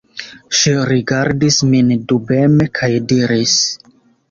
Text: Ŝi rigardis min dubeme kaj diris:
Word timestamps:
Ŝi 0.59 0.71
rigardis 0.91 1.59
min 1.75 1.93
dubeme 2.13 2.69
kaj 2.81 2.91
diris: 3.15 3.57